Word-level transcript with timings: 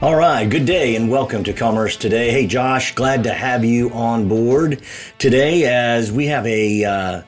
All 0.00 0.14
right, 0.14 0.48
good 0.48 0.64
day 0.64 0.94
and 0.94 1.10
welcome 1.10 1.42
to 1.42 1.52
Commerce 1.52 1.96
Today. 1.96 2.30
Hey, 2.30 2.46
Josh, 2.46 2.94
glad 2.94 3.24
to 3.24 3.34
have 3.34 3.64
you 3.64 3.90
on 3.90 4.28
board 4.28 4.80
today 5.18 5.64
as 5.64 6.12
we 6.12 6.26
have 6.26 6.46
a 6.46 6.84
uh, 6.84 7.22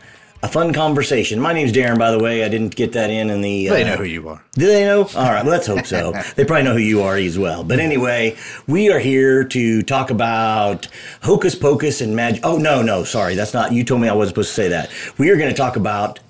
a 0.45 0.49
fun 0.49 0.73
conversation. 0.73 1.41
My 1.41 1.53
name's 1.53 1.73
Darin, 1.73 1.99
by 1.99 2.13
the 2.13 2.21
way. 2.21 2.45
I 2.45 2.49
didn't 2.49 2.77
get 2.77 2.93
that 2.93 3.11
in 3.11 3.29
in 3.29 3.41
the. 3.41 3.71
Uh, 3.71 3.73
they 3.73 3.83
know 3.83 3.97
who 3.97 4.05
you 4.05 4.29
are. 4.29 4.45
Do 4.53 4.69
they 4.69 4.85
know? 4.85 5.01
All 5.01 5.33
right, 5.33 5.43
well, 5.45 5.51
let's 5.51 5.67
hope 5.67 5.85
so. 5.85 6.13
they 6.37 6.45
probably 6.45 6.63
know 6.63 6.75
who 6.75 6.79
you 6.79 7.03
are 7.03 7.17
as 7.17 7.37
well. 7.37 7.65
But 7.65 7.81
anyway, 7.81 8.37
we 8.69 8.89
are 8.93 9.01
here 9.01 9.43
to 9.43 9.83
talk 9.83 10.11
about 10.11 10.87
hocus 11.23 11.57
pocus 11.57 12.01
and 12.01 12.15
magic. 12.15 12.43
Oh 12.45 12.57
no, 12.57 12.83
no, 12.83 13.03
sorry, 13.03 13.35
that's 13.35 13.53
not. 13.53 13.73
You 13.73 13.83
told 13.83 14.01
me 14.01 14.09
I 14.09 14.13
wasn't 14.13 14.37
supposed 14.37 14.51
to 14.51 14.55
say 14.55 14.69
that. 14.69 14.93
We 15.19 15.31
are 15.31 15.37
going 15.37 15.51
to 15.51 15.57
talk 15.57 15.75
about 15.75 16.21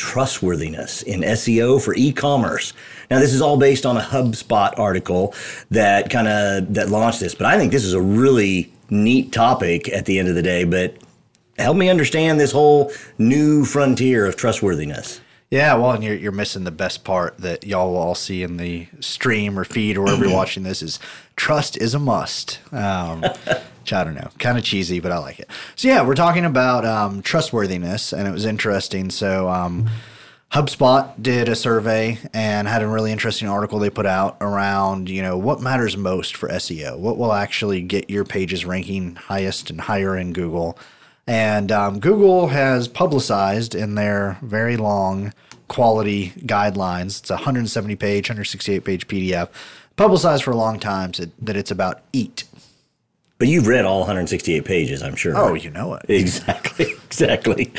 trustworthiness 0.00 1.02
in 1.02 1.20
SEO 1.20 1.78
for 1.78 1.94
e-commerce. 1.94 2.72
Now 3.10 3.18
this 3.18 3.34
is 3.34 3.42
all 3.42 3.58
based 3.58 3.84
on 3.84 3.98
a 3.98 4.00
HubSpot 4.00 4.72
article 4.78 5.34
that 5.70 6.08
kind 6.08 6.26
of 6.26 6.72
that 6.72 6.88
launched 6.88 7.20
this, 7.20 7.34
but 7.34 7.46
I 7.46 7.58
think 7.58 7.70
this 7.70 7.84
is 7.84 7.92
a 7.92 8.00
really 8.00 8.72
neat 8.88 9.30
topic 9.30 9.90
at 9.90 10.06
the 10.06 10.18
end 10.18 10.28
of 10.28 10.34
the 10.34 10.42
day, 10.42 10.64
but 10.64 10.96
help 11.58 11.76
me 11.76 11.90
understand 11.90 12.40
this 12.40 12.50
whole 12.50 12.90
new 13.18 13.66
frontier 13.66 14.24
of 14.24 14.36
trustworthiness. 14.36 15.20
Yeah, 15.50 15.74
well, 15.74 15.90
and 15.90 16.02
you're, 16.02 16.14
you're 16.14 16.32
missing 16.32 16.64
the 16.64 16.70
best 16.70 17.04
part 17.04 17.36
that 17.38 17.66
y'all 17.66 17.90
will 17.90 17.98
all 17.98 18.14
see 18.14 18.42
in 18.42 18.56
the 18.56 18.86
stream 19.00 19.58
or 19.58 19.64
feed 19.64 19.98
or 19.98 20.04
wherever 20.04 20.24
you're 20.24 20.34
watching 20.34 20.62
this 20.62 20.80
is 20.80 20.98
trust 21.36 21.76
is 21.76 21.92
a 21.92 21.98
must. 21.98 22.58
Um, 22.72 23.22
I 23.92 24.04
don't 24.04 24.14
know, 24.14 24.30
kind 24.38 24.58
of 24.58 24.64
cheesy, 24.64 25.00
but 25.00 25.12
I 25.12 25.18
like 25.18 25.40
it. 25.40 25.50
So 25.76 25.88
yeah, 25.88 26.02
we're 26.02 26.14
talking 26.14 26.44
about 26.44 26.84
um, 26.84 27.22
trustworthiness, 27.22 28.12
and 28.12 28.26
it 28.26 28.30
was 28.30 28.44
interesting. 28.44 29.10
So 29.10 29.48
um, 29.48 29.88
HubSpot 30.52 31.12
did 31.22 31.48
a 31.48 31.54
survey 31.54 32.18
and 32.34 32.66
had 32.66 32.82
a 32.82 32.88
really 32.88 33.12
interesting 33.12 33.48
article 33.48 33.78
they 33.78 33.90
put 33.90 34.06
out 34.06 34.36
around 34.40 35.08
you 35.08 35.22
know 35.22 35.38
what 35.38 35.60
matters 35.60 35.96
most 35.96 36.36
for 36.36 36.48
SEO, 36.48 36.98
what 36.98 37.16
will 37.16 37.32
actually 37.32 37.82
get 37.82 38.10
your 38.10 38.24
pages 38.24 38.64
ranking 38.64 39.14
highest 39.16 39.70
and 39.70 39.80
higher 39.80 40.16
in 40.16 40.32
Google. 40.32 40.78
And 41.26 41.70
um, 41.70 42.00
Google 42.00 42.48
has 42.48 42.88
publicized 42.88 43.76
in 43.76 43.94
their 43.94 44.38
very 44.42 44.76
long 44.76 45.32
quality 45.68 46.30
guidelines, 46.38 47.20
it's 47.20 47.30
a 47.30 47.34
170 47.34 47.94
page, 47.94 48.28
168 48.28 48.84
page 48.84 49.06
PDF, 49.06 49.48
publicized 49.94 50.42
for 50.42 50.50
a 50.50 50.56
long 50.56 50.80
time 50.80 51.12
that 51.40 51.56
it's 51.56 51.70
about 51.70 52.02
EAT. 52.12 52.44
But 53.40 53.48
you've 53.48 53.66
read 53.66 53.86
all 53.86 54.00
168 54.00 54.66
pages, 54.66 55.02
I'm 55.02 55.16
sure. 55.16 55.34
Oh, 55.34 55.54
you 55.54 55.70
know 55.70 55.94
it. 55.94 56.04
Exactly. 56.08 56.94
Exactly. 57.10 57.72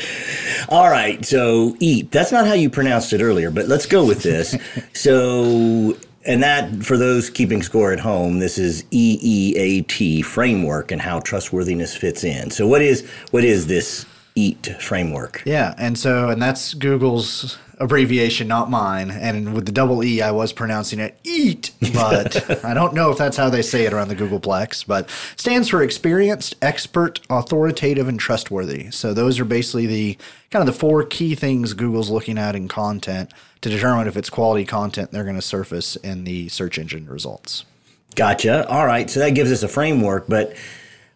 All 0.68 0.90
right. 0.90 1.24
So, 1.24 1.74
eat. 1.80 2.10
That's 2.12 2.30
not 2.30 2.46
how 2.46 2.52
you 2.52 2.68
pronounced 2.68 3.14
it 3.14 3.22
earlier, 3.22 3.50
but 3.50 3.66
let's 3.66 3.86
go 3.86 4.04
with 4.04 4.22
this. 4.22 4.54
so, 4.92 5.96
and 6.26 6.42
that, 6.42 6.84
for 6.84 6.98
those 6.98 7.30
keeping 7.30 7.62
score 7.62 7.94
at 7.94 7.98
home, 7.98 8.40
this 8.40 8.58
is 8.58 8.84
EEAT 8.92 10.22
framework 10.26 10.92
and 10.92 11.00
how 11.00 11.20
trustworthiness 11.20 11.96
fits 11.96 12.24
in. 12.24 12.50
So, 12.50 12.66
what 12.66 12.82
is 12.82 13.08
what 13.30 13.42
is 13.42 13.68
this 13.68 14.04
EAT 14.34 14.76
framework? 14.80 15.42
Yeah, 15.46 15.74
and 15.78 15.98
so 15.98 16.28
and 16.28 16.40
that's 16.40 16.74
Google's 16.74 17.56
abbreviation, 17.82 18.48
not 18.48 18.70
mine. 18.70 19.10
And 19.10 19.54
with 19.54 19.66
the 19.66 19.72
double 19.72 20.04
E, 20.04 20.22
I 20.22 20.30
was 20.30 20.52
pronouncing 20.52 21.00
it 21.00 21.18
EAT, 21.24 21.72
but 21.92 22.64
I 22.64 22.72
don't 22.72 22.94
know 22.94 23.10
if 23.10 23.18
that's 23.18 23.36
how 23.36 23.50
they 23.50 23.62
say 23.62 23.84
it 23.84 23.92
around 23.92 24.08
the 24.08 24.16
Googleplex. 24.16 24.86
But 24.86 25.10
stands 25.36 25.68
for 25.68 25.82
experienced, 25.82 26.54
expert, 26.62 27.20
authoritative, 27.28 28.08
and 28.08 28.18
trustworthy. 28.18 28.90
So 28.90 29.12
those 29.12 29.40
are 29.40 29.44
basically 29.44 29.86
the 29.86 30.18
kind 30.50 30.66
of 30.66 30.72
the 30.72 30.78
four 30.78 31.04
key 31.04 31.34
things 31.34 31.74
Google's 31.74 32.10
looking 32.10 32.38
at 32.38 32.54
in 32.54 32.68
content 32.68 33.32
to 33.60 33.68
determine 33.68 34.06
if 34.06 34.16
it's 34.16 34.30
quality 34.30 34.64
content 34.64 35.10
they're 35.10 35.24
going 35.24 35.36
to 35.36 35.42
surface 35.42 35.96
in 35.96 36.24
the 36.24 36.48
search 36.48 36.78
engine 36.78 37.08
results. 37.08 37.64
Gotcha. 38.14 38.68
All 38.68 38.86
right. 38.86 39.08
So 39.08 39.20
that 39.20 39.30
gives 39.30 39.50
us 39.50 39.62
a 39.62 39.68
framework, 39.68 40.26
but 40.28 40.54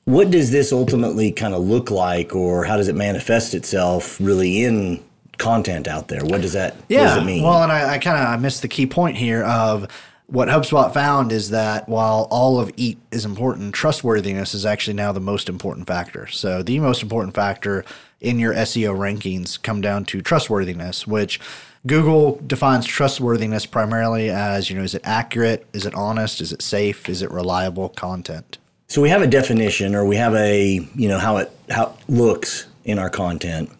what 0.04 0.30
does 0.30 0.52
this 0.52 0.72
ultimately 0.72 1.32
kind 1.32 1.52
of 1.52 1.62
look 1.62 1.90
like, 1.90 2.34
or 2.34 2.64
how 2.64 2.76
does 2.76 2.88
it 2.88 2.94
manifest 2.94 3.54
itself 3.54 4.20
really 4.20 4.62
in 4.62 5.04
content 5.38 5.88
out 5.88 6.08
there? 6.08 6.24
What 6.24 6.40
does 6.40 6.52
that? 6.52 6.76
Yeah. 6.88 7.00
What 7.00 7.06
does 7.06 7.16
it 7.22 7.26
mean? 7.26 7.42
Well, 7.42 7.62
and 7.62 7.72
I, 7.72 7.94
I 7.94 7.98
kind 7.98 8.34
of 8.34 8.40
missed 8.40 8.62
the 8.62 8.68
key 8.68 8.86
point 8.86 9.16
here 9.16 9.44
of 9.44 9.88
what 10.26 10.48
HubSpot 10.48 10.92
found 10.92 11.30
is 11.30 11.50
that 11.50 11.88
while 11.88 12.26
all 12.30 12.58
of 12.58 12.72
EAT 12.76 12.98
is 13.12 13.24
important, 13.24 13.74
trustworthiness 13.74 14.54
is 14.54 14.66
actually 14.66 14.94
now 14.94 15.12
the 15.12 15.20
most 15.20 15.48
important 15.48 15.86
factor. 15.86 16.26
So 16.26 16.62
the 16.62 16.80
most 16.80 17.02
important 17.02 17.34
factor 17.34 17.84
in 18.20 18.38
your 18.38 18.52
SEO 18.54 18.96
rankings 18.96 19.60
come 19.60 19.80
down 19.80 20.04
to 20.06 20.20
trustworthiness, 20.22 21.06
which 21.06 21.38
Google 21.86 22.40
defines 22.44 22.86
trustworthiness 22.86 23.66
primarily 23.66 24.30
as, 24.30 24.68
you 24.68 24.76
know, 24.76 24.82
is 24.82 24.94
it 24.94 25.02
accurate? 25.04 25.66
Is 25.72 25.86
it 25.86 25.94
honest? 25.94 26.40
Is 26.40 26.52
it 26.52 26.62
safe? 26.62 27.08
Is 27.08 27.22
it 27.22 27.30
reliable 27.30 27.90
content? 27.90 28.58
So 28.88 29.00
we 29.02 29.08
have 29.10 29.22
a 29.22 29.26
definition 29.26 29.94
or 29.94 30.04
we 30.04 30.16
have 30.16 30.34
a, 30.34 30.88
you 30.94 31.08
know, 31.08 31.18
how 31.18 31.36
it 31.38 31.50
how 31.70 31.86
it 31.86 32.12
looks 32.12 32.66
in 32.84 32.98
our 32.98 33.10
content. 33.10 33.70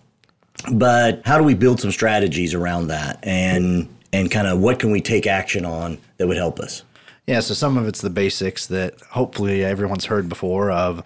But 0.73 1.23
how 1.25 1.39
do 1.39 1.45
we 1.45 1.55
build 1.55 1.81
some 1.81 1.91
strategies 1.91 2.55
around 2.55 2.89
that 2.89 3.19
and 3.23 3.89
and 4.13 4.31
kind 4.31 4.47
of 4.47 4.61
what 4.61 4.79
can 4.79 4.91
we 4.91 5.01
take 5.01 5.27
action 5.27 5.65
on 5.65 5.99
that 6.17 6.27
would 6.27 6.37
help 6.37 6.59
us? 6.59 6.83
Yeah, 7.27 7.41
so 7.41 7.55
some 7.55 7.77
of 7.77 7.89
it's 7.89 8.01
the 8.01 8.11
basics 8.11 8.67
that 8.69 9.01
hopefully 9.11 9.65
everyone's 9.65 10.05
heard 10.05 10.29
before 10.29 10.71
of 10.71 11.03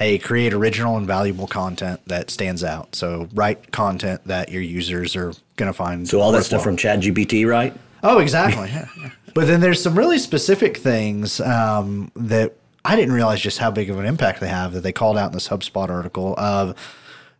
hey, 0.00 0.18
create 0.18 0.54
original 0.54 0.96
and 0.96 1.06
valuable 1.06 1.46
content 1.46 2.00
that 2.06 2.30
stands 2.30 2.64
out. 2.64 2.94
So 2.94 3.28
write 3.34 3.70
content 3.70 4.22
that 4.24 4.50
your 4.50 4.62
users 4.62 5.14
are 5.14 5.34
going 5.56 5.70
to 5.70 5.74
find. 5.74 6.08
So 6.08 6.22
all 6.22 6.32
that 6.32 6.44
stuff 6.44 6.62
from 6.64 6.78
Chad 6.78 7.02
ChatGPT, 7.02 7.46
right? 7.46 7.76
Oh, 8.02 8.18
exactly. 8.18 8.72
But 9.32 9.46
then 9.46 9.60
there's 9.60 9.80
some 9.80 9.96
really 9.96 10.18
specific 10.18 10.78
things 10.78 11.40
um, 11.40 12.10
that 12.16 12.56
I 12.84 12.96
didn't 12.96 13.14
realize 13.14 13.40
just 13.40 13.58
how 13.58 13.70
big 13.70 13.88
of 13.88 13.96
an 13.98 14.04
impact 14.04 14.40
they 14.40 14.48
have 14.48 14.72
that 14.72 14.80
they 14.80 14.90
called 14.92 15.16
out 15.16 15.28
in 15.28 15.34
this 15.34 15.48
HubSpot 15.48 15.88
article 15.88 16.34
of 16.36 16.74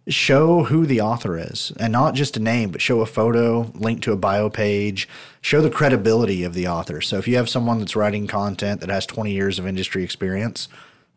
show 0.08 0.64
who 0.64 0.86
the 0.86 1.00
author 1.00 1.38
is 1.38 1.72
and 1.78 1.92
not 1.92 2.14
just 2.14 2.36
a 2.36 2.40
name, 2.40 2.70
but 2.70 2.80
show 2.80 3.00
a 3.00 3.06
photo, 3.06 3.70
link 3.74 4.02
to 4.02 4.12
a 4.12 4.16
bio 4.16 4.48
page, 4.48 5.08
show 5.40 5.60
the 5.60 5.70
credibility 5.70 6.42
of 6.42 6.54
the 6.54 6.66
author. 6.66 7.00
So 7.00 7.18
if 7.18 7.28
you 7.28 7.36
have 7.36 7.48
someone 7.48 7.78
that's 7.78 7.96
writing 7.96 8.26
content 8.26 8.80
that 8.80 8.90
has 8.90 9.06
20 9.06 9.32
years 9.32 9.58
of 9.58 9.66
industry 9.66 10.02
experience, 10.02 10.68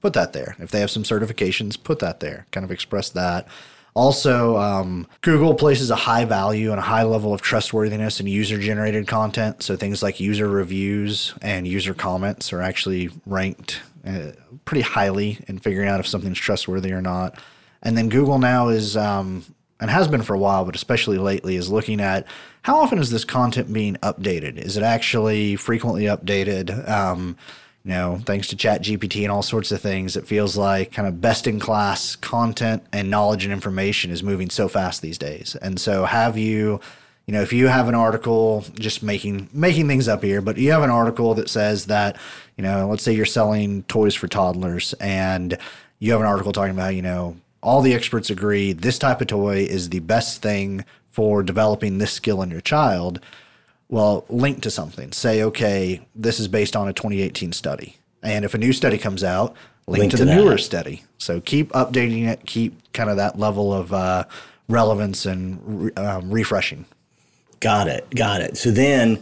put 0.01 0.13
that 0.13 0.33
there. 0.33 0.55
If 0.59 0.71
they 0.71 0.81
have 0.81 0.91
some 0.91 1.03
certifications, 1.03 1.81
put 1.81 1.99
that 1.99 2.19
there. 2.19 2.45
Kind 2.51 2.63
of 2.63 2.71
express 2.71 3.09
that. 3.11 3.47
Also, 3.95 4.57
um, 4.57 5.07
Google 5.21 5.53
places 5.53 5.91
a 5.91 5.95
high 5.95 6.25
value 6.25 6.71
and 6.71 6.79
a 6.79 6.83
high 6.83 7.03
level 7.03 7.31
of 7.33 7.41
trustworthiness 7.41 8.19
in 8.19 8.25
user 8.25 8.57
generated 8.57 9.07
content. 9.07 9.61
So 9.61 9.75
things 9.75 10.01
like 10.01 10.19
user 10.19 10.47
reviews 10.47 11.33
and 11.41 11.67
user 11.67 11.93
comments 11.93 12.51
are 12.53 12.61
actually 12.61 13.11
ranked 13.25 13.81
uh, 14.05 14.31
pretty 14.65 14.81
highly 14.81 15.39
in 15.47 15.59
figuring 15.59 15.89
out 15.89 15.99
if 15.99 16.07
something's 16.07 16.39
trustworthy 16.39 16.91
or 16.91 17.01
not. 17.01 17.39
And 17.83 17.97
then 17.97 18.09
Google 18.09 18.39
now 18.39 18.69
is, 18.69 18.97
um, 18.97 19.45
and 19.79 19.91
has 19.91 20.07
been 20.07 20.23
for 20.23 20.33
a 20.33 20.39
while, 20.39 20.65
but 20.65 20.75
especially 20.75 21.17
lately, 21.17 21.57
is 21.57 21.69
looking 21.69 21.99
at 21.99 22.25
how 22.63 22.77
often 22.77 22.97
is 22.97 23.11
this 23.11 23.25
content 23.25 23.71
being 23.71 23.95
updated? 23.97 24.57
Is 24.57 24.77
it 24.77 24.83
actually 24.83 25.57
frequently 25.57 26.05
updated? 26.05 26.89
Um, 26.89 27.37
you 27.83 27.91
know, 27.91 28.21
thanks 28.25 28.47
to 28.47 28.55
Chat 28.55 28.81
GPT 28.81 29.23
and 29.23 29.31
all 29.31 29.43
sorts 29.43 29.73
of 29.73 29.81
things, 29.81 30.15
it 30.15 30.25
feels 30.25 30.55
like 30.55 30.93
kind 30.93 31.05
of 31.07 31.19
best 31.19 31.47
in 31.47 31.59
class 31.59 32.15
content 32.15 32.83
and 32.93 33.09
knowledge 33.09 33.43
and 33.43 33.51
information 33.51 34.09
is 34.09 34.23
moving 34.23 34.49
so 34.49 34.69
fast 34.69 35.01
these 35.01 35.17
days. 35.17 35.57
And 35.61 35.79
so, 35.79 36.05
have 36.05 36.37
you, 36.37 36.79
you 37.27 37.33
know, 37.33 37.41
if 37.41 37.51
you 37.51 37.67
have 37.67 37.89
an 37.89 37.95
article, 37.95 38.63
just 38.75 39.03
making 39.03 39.49
making 39.51 39.89
things 39.89 40.07
up 40.07 40.23
here, 40.23 40.41
but 40.41 40.57
you 40.57 40.71
have 40.71 40.83
an 40.83 40.89
article 40.89 41.33
that 41.35 41.49
says 41.49 41.87
that, 41.87 42.15
you 42.55 42.63
know, 42.63 42.87
let's 42.87 43.03
say 43.03 43.11
you're 43.11 43.25
selling 43.25 43.83
toys 43.83 44.15
for 44.15 44.29
toddlers, 44.29 44.93
and 45.01 45.57
you 45.99 46.13
have 46.13 46.21
an 46.21 46.27
article 46.27 46.53
talking 46.53 46.73
about, 46.73 46.95
you 46.95 47.01
know, 47.01 47.35
all 47.63 47.81
the 47.81 47.93
experts 47.93 48.29
agree 48.29 48.73
this 48.73 48.99
type 48.99 49.21
of 49.21 49.27
toy 49.27 49.59
is 49.63 49.89
the 49.89 49.99
best 49.99 50.41
thing 50.41 50.85
for 51.09 51.41
developing 51.41 51.97
this 51.97 52.11
skill 52.11 52.41
in 52.41 52.51
your 52.51 52.61
child. 52.61 53.19
Well, 53.89 54.25
link 54.29 54.61
to 54.63 54.71
something. 54.71 55.11
Say, 55.11 55.43
okay, 55.43 56.01
this 56.15 56.39
is 56.39 56.47
based 56.47 56.75
on 56.75 56.87
a 56.87 56.93
2018 56.93 57.53
study. 57.53 57.97
And 58.21 58.45
if 58.45 58.53
a 58.53 58.57
new 58.57 58.73
study 58.73 58.97
comes 58.97 59.23
out, 59.23 59.55
link, 59.87 60.01
link 60.01 60.11
to, 60.11 60.17
to, 60.17 60.25
the 60.25 60.31
that. 60.31 60.37
newer 60.37 60.57
study. 60.57 61.03
So 61.17 61.39
keep 61.41 61.71
updating 61.71 62.27
it, 62.27 62.45
keep 62.45 62.91
kind 62.93 63.09
of 63.09 63.17
that 63.17 63.37
level 63.37 63.73
of 63.73 63.93
uh, 63.93 64.25
relevance 64.67 65.25
and 65.25 65.59
re- 65.85 65.93
um, 65.93 66.31
refreshing. 66.31 66.85
Got 67.59 67.87
it. 67.87 68.09
Got 68.13 68.41
it. 68.41 68.57
So 68.57 68.71
then, 68.71 69.21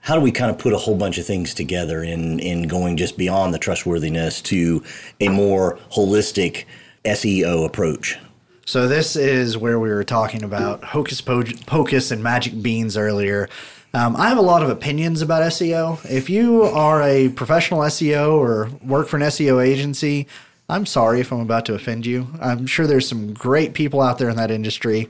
how 0.00 0.14
do 0.14 0.20
we 0.20 0.32
kind 0.32 0.50
of 0.50 0.58
put 0.58 0.72
a 0.72 0.78
whole 0.78 0.96
bunch 0.96 1.18
of 1.18 1.26
things 1.26 1.54
together 1.54 2.02
in 2.02 2.38
in 2.40 2.68
going 2.68 2.96
just 2.96 3.18
beyond 3.18 3.52
the 3.52 3.58
trustworthiness 3.58 4.40
to 4.42 4.82
a 5.20 5.28
more 5.28 5.78
holistic 5.92 6.64
SEO 7.04 7.64
approach? 7.64 8.18
So 8.66 8.86
this 8.86 9.16
is 9.16 9.58
where 9.58 9.80
we 9.80 9.88
were 9.88 10.04
talking 10.04 10.42
about 10.44 10.84
hocus 10.84 11.20
pocus 11.20 12.10
and 12.10 12.22
magic 12.22 12.62
beans 12.62 12.96
earlier. 12.96 13.48
Um, 13.92 14.14
I 14.14 14.28
have 14.28 14.38
a 14.38 14.42
lot 14.42 14.62
of 14.62 14.70
opinions 14.70 15.20
about 15.20 15.42
SEO. 15.42 16.08
If 16.08 16.30
you 16.30 16.62
are 16.62 17.02
a 17.02 17.30
professional 17.30 17.80
SEO 17.80 18.34
or 18.34 18.70
work 18.86 19.08
for 19.08 19.16
an 19.16 19.24
SEO 19.24 19.64
agency, 19.64 20.28
I'm 20.68 20.86
sorry 20.86 21.20
if 21.20 21.32
I'm 21.32 21.40
about 21.40 21.66
to 21.66 21.74
offend 21.74 22.06
you. 22.06 22.28
I'm 22.40 22.66
sure 22.66 22.86
there's 22.86 23.08
some 23.08 23.34
great 23.34 23.74
people 23.74 24.00
out 24.00 24.18
there 24.18 24.30
in 24.30 24.36
that 24.36 24.52
industry. 24.52 25.08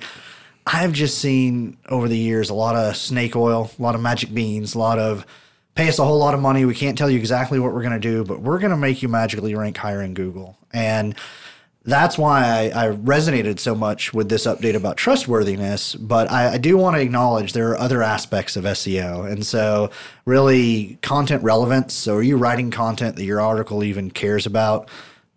I've 0.66 0.92
just 0.92 1.18
seen 1.18 1.76
over 1.90 2.08
the 2.08 2.16
years 2.16 2.48
a 2.48 2.54
lot 2.54 2.76
of 2.76 2.96
snake 2.96 3.36
oil, 3.36 3.70
a 3.78 3.82
lot 3.82 3.94
of 3.94 4.00
magic 4.00 4.32
beans, 4.32 4.74
a 4.74 4.78
lot 4.78 4.98
of 4.98 5.26
pay 5.74 5.88
us 5.88 5.98
a 5.98 6.04
whole 6.04 6.18
lot 6.18 6.32
of 6.32 6.40
money. 6.40 6.64
We 6.64 6.74
can't 6.74 6.96
tell 6.96 7.10
you 7.10 7.18
exactly 7.18 7.58
what 7.58 7.74
we're 7.74 7.82
going 7.82 7.92
to 7.92 7.98
do, 7.98 8.24
but 8.24 8.40
we're 8.40 8.58
going 8.58 8.70
to 8.70 8.76
make 8.76 9.02
you 9.02 9.08
magically 9.08 9.54
rank 9.54 9.76
higher 9.76 10.00
in 10.02 10.14
Google. 10.14 10.56
And 10.72 11.14
that's 11.84 12.18
why 12.18 12.70
I, 12.74 12.86
I, 12.86 12.88
resonated 12.90 13.58
so 13.58 13.74
much 13.74 14.12
with 14.12 14.28
this 14.28 14.46
update 14.46 14.74
about 14.74 14.98
trustworthiness. 14.98 15.94
But 15.94 16.30
I, 16.30 16.54
I 16.54 16.58
do 16.58 16.76
want 16.76 16.96
to 16.96 17.02
acknowledge 17.02 17.52
there 17.52 17.70
are 17.70 17.78
other 17.78 18.02
aspects 18.02 18.56
of 18.56 18.64
SEO. 18.64 19.30
And 19.30 19.46
so, 19.46 19.90
really, 20.26 20.98
content 21.00 21.42
relevance. 21.42 21.94
So, 21.94 22.16
are 22.16 22.22
you 22.22 22.36
writing 22.36 22.70
content 22.70 23.16
that 23.16 23.24
your 23.24 23.40
article 23.40 23.82
even 23.82 24.10
cares 24.10 24.44
about? 24.46 24.88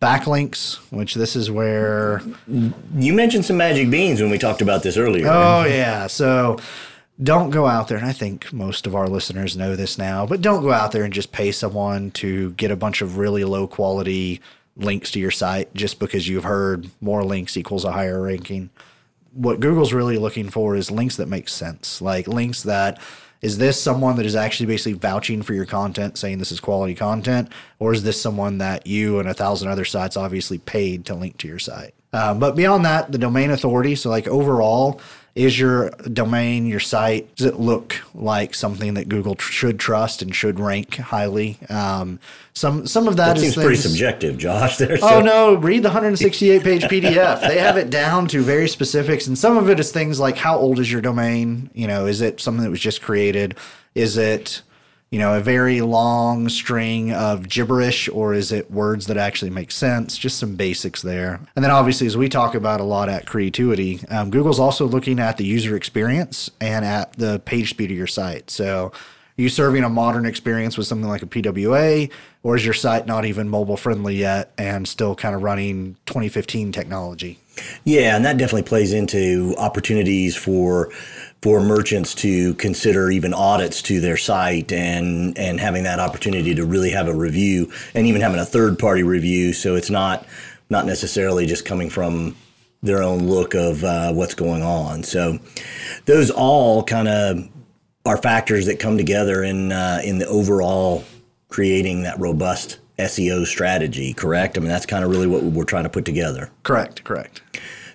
Backlinks, 0.02 0.76
which 0.92 1.14
this 1.14 1.34
is 1.38 1.50
where. 1.50 2.22
You 2.48 3.14
mentioned 3.14 3.46
some 3.46 3.56
magic 3.56 3.90
beans 3.90 4.22
when 4.22 4.30
we 4.30 4.38
talked 4.38 4.62
about 4.62 4.84
this 4.84 4.98
earlier. 4.98 5.28
Oh, 5.28 5.64
yeah. 5.64 6.08
So, 6.08 6.60
don't 7.22 7.52
go 7.52 7.68
out 7.68 7.88
there, 7.88 7.98
and 7.98 8.06
I 8.06 8.12
think 8.12 8.52
most 8.52 8.86
of 8.86 8.96
our 8.96 9.08
listeners 9.08 9.56
know 9.56 9.78
this 9.78 9.98
now, 9.98 10.26
but 10.26 10.42
don't 10.42 10.62
go 10.62 10.74
out 10.74 10.92
there 10.92 11.04
and 11.04 11.14
just 11.14 11.32
pay 11.32 11.54
someone 11.54 12.12
to 12.12 12.52
get 12.52 12.70
a 12.70 12.76
bunch 12.76 13.02
of 13.02 13.18
really 13.18 13.46
low 13.46 13.66
quality 13.66 14.42
links 14.76 15.12
to 15.12 15.20
your 15.20 15.32
site 15.32 15.74
just 15.74 16.00
because 16.00 16.28
you've 16.28 16.44
heard 16.44 16.90
more 17.02 17.24
links 17.24 17.58
equals 17.58 17.86
a 17.86 17.92
higher 17.92 18.22
ranking. 18.22 18.70
What 19.34 19.60
Google's 19.60 19.94
really 19.94 20.18
looking 20.18 20.50
for 20.50 20.76
is 20.76 20.92
links 20.92 21.18
that 21.18 21.28
make 21.28 21.50
sense, 21.50 22.02
like 22.02 22.28
links 22.28 22.64
that 22.64 23.02
is 23.42 23.58
this 23.58 23.80
someone 23.80 24.16
that 24.16 24.26
is 24.26 24.38
actually 24.38 24.68
basically 24.68 24.94
vouching 24.94 25.42
for 25.42 25.54
your 25.54 25.66
content, 25.66 26.18
saying 26.18 26.38
this 26.38 26.52
is 26.52 26.62
quality 26.62 26.96
content, 26.96 27.50
or 27.78 27.92
is 27.92 28.04
this 28.04 28.20
someone 28.20 28.60
that 28.60 28.88
you 28.88 29.20
and 29.20 29.28
a 29.28 29.34
thousand 29.34 29.68
other 29.68 29.84
sites 29.84 30.16
obviously 30.16 30.58
paid 30.58 31.06
to 31.06 31.14
link 31.14 31.38
to 31.38 31.48
your 31.48 31.60
site? 31.60 31.94
Uh, 32.14 32.34
but 32.34 32.56
beyond 32.56 32.86
that, 32.86 33.12
the 33.12 33.18
domain 33.18 33.50
authority. 33.50 33.96
So, 33.96 34.10
like 34.10 34.28
overall, 34.28 35.02
is 35.36 35.60
your 35.60 35.90
domain, 35.90 36.68
your 36.68 36.80
site, 36.80 37.36
does 37.36 37.48
it 37.48 37.60
look 37.60 38.00
like 38.14 38.54
something 38.54 38.94
that 38.94 39.10
Google 39.10 39.34
tr- 39.34 39.52
should 39.52 39.80
trust 39.80 40.22
and 40.22 40.34
should 40.36 40.60
rank 40.60 40.98
highly? 40.98 41.58
Um, 41.70 42.20
some 42.54 42.86
some 42.86 43.08
of 43.08 43.18
that, 43.18 43.34
that 43.34 43.40
seems 43.42 43.56
things, 43.56 43.66
pretty 43.66 43.82
subjective, 43.82 44.38
Josh. 44.38 44.78
There, 44.84 44.98
oh 45.02 45.22
no, 45.22 45.56
read 45.56 45.82
the 45.82 45.90
168 45.90 46.64
page 46.64 46.84
PDF. 46.84 47.48
they 47.48 47.58
have 47.58 47.78
it 47.78 47.90
down 47.90 48.28
to 48.28 48.44
very 48.44 48.68
specifics, 48.68 49.26
and 49.26 49.38
some 49.38 49.58
of 49.58 49.70
it 49.70 49.80
is 49.80 49.92
things 49.92 50.20
like 50.20 50.38
how 50.38 50.58
old 50.58 50.80
is 50.80 50.92
your 50.92 51.02
domain? 51.02 51.72
You 51.74 51.88
know, 51.88 52.06
is 52.06 52.22
it 52.22 52.40
something 52.40 52.64
that 52.64 52.70
was 52.70 52.80
just 52.80 53.02
created? 53.02 53.58
Is 53.96 54.18
it 54.18 54.62
you 55.14 55.20
know, 55.20 55.36
a 55.36 55.40
very 55.40 55.80
long 55.82 56.50
string 56.50 57.14
of 57.14 57.48
gibberish, 57.48 58.10
or 58.10 58.34
is 58.34 58.52
it 58.52 58.72
words 58.72 59.06
that 59.06 59.16
actually 59.16 59.52
make 59.52 59.70
sense? 59.70 60.18
Just 60.18 60.40
some 60.40 60.56
basics 60.56 61.04
there. 61.04 61.40
And 61.56 61.64
then, 61.64 61.70
obviously, 61.70 62.08
as 62.08 62.18
we 62.18 62.28
talk 62.28 62.56
about 62.56 62.82
a 62.82 62.84
lot 62.84 63.10
at 63.10 63.28
Creatuity, 63.28 64.00
um, 64.10 64.32
Google's 64.32 64.60
also 64.60 64.88
looking 64.88 65.20
at 65.20 65.38
the 65.38 65.46
user 65.46 65.76
experience 65.76 66.50
and 66.60 66.84
at 66.84 67.14
the 67.14 67.38
page 67.46 67.70
speed 67.70 67.92
of 67.92 67.98
your 67.98 68.08
site. 68.08 68.50
So, 68.50 68.92
are 69.38 69.42
you 69.42 69.50
serving 69.50 69.84
a 69.84 69.90
modern 69.90 70.28
experience 70.28 70.78
with 70.78 70.86
something 70.86 71.10
like 71.10 71.24
a 71.24 71.26
PWA, 71.26 72.12
or 72.44 72.56
is 72.56 72.64
your 72.64 72.76
site 72.76 73.08
not 73.08 73.26
even 73.26 73.50
mobile 73.50 73.78
friendly 73.78 74.16
yet 74.16 74.52
and 74.60 74.88
still 74.88 75.16
kind 75.16 75.34
of 75.34 75.42
running 75.42 75.96
2015 76.06 76.72
technology? 76.72 77.40
Yeah, 77.84 78.16
and 78.16 78.24
that 78.26 78.38
definitely 78.38 78.64
plays 78.64 78.94
into 78.94 79.56
opportunities 79.58 80.36
for 80.36 80.92
for 81.42 81.62
merchants 81.62 82.16
to 82.16 82.54
consider 82.56 83.12
even 83.12 83.34
audits 83.34 83.82
to 83.84 84.00
their 84.00 84.18
site 84.18 84.72
and 84.72 85.38
and 85.38 85.60
having 85.60 85.84
that 85.84 86.00
opportunity 86.00 86.54
to 86.54 86.66
really 86.66 86.92
have 86.92 87.08
a 87.08 87.16
review 87.16 87.72
and 87.96 88.06
even 88.06 88.22
having 88.22 88.40
a 88.40 88.46
third 88.46 88.78
party 88.78 89.02
review. 89.02 89.52
So 89.54 89.76
it's 89.76 89.90
not 89.90 90.28
not 90.70 90.86
necessarily 90.86 91.48
just 91.48 91.66
coming 91.66 91.90
from 91.90 92.36
their 92.84 93.02
own 93.02 93.28
look 93.28 93.56
of 93.56 93.84
uh, 93.84 94.12
what's 94.12 94.36
going 94.36 94.62
on. 94.62 95.04
So 95.04 95.40
those 96.06 96.30
all 96.30 96.84
kind 96.84 97.08
of 97.08 97.50
are 98.06 98.18
factors 98.18 98.66
that 98.66 98.80
come 98.80 98.98
together 98.98 99.44
in 99.44 99.72
uh, 99.72 100.02
in 100.04 100.18
the 100.18 100.28
overall 100.28 101.04
creating 101.50 102.04
that 102.04 102.20
robust 102.20 102.80
SEO 103.00 103.46
strategy 103.46 104.14
correct 104.14 104.58
I 104.58 104.62
mean 104.62 104.70
that's 104.70 104.86
kind 104.86 105.04
of 105.04 105.12
really 105.12 105.28
what 105.28 105.44
we're 105.44 105.64
trying 105.64 105.84
to 105.84 105.90
put 105.90 106.06
together 106.06 106.50
correct 106.64 107.04
correct 107.04 107.42